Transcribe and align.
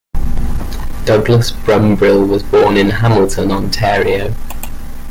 Douglass 1.05 1.51
Dumbrille 1.67 2.27
was 2.27 2.41
born 2.41 2.75
in 2.75 2.89
Hamilton, 2.89 3.51
Ontario. 3.51 4.33